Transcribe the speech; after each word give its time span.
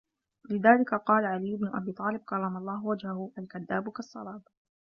وَلِذَلِكَ 0.49 0.95
قَالَ 0.95 1.25
عَلِيُّ 1.25 1.55
بْنُ 1.55 1.67
أَبِي 1.67 1.91
طَالِبٍ 1.91 2.19
كَرَّمَ 2.25 2.57
اللَّهُ 2.57 2.85
وَجْهَهُ 2.85 3.31
الْكَذَّابُ 3.37 3.89
كَالسَّرَابِ 3.91 4.41